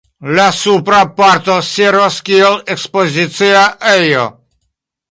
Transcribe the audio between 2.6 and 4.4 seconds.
ekspozicia ejo.